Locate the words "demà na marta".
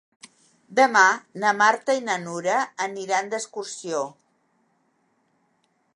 0.79-1.95